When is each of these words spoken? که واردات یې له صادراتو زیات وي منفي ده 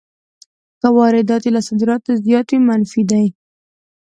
که 0.79 0.87
واردات 0.97 1.43
یې 1.45 1.51
له 1.55 1.61
صادراتو 1.67 2.11
زیات 2.25 2.47
وي 2.49 2.59
منفي 2.67 3.03
ده 3.09 3.21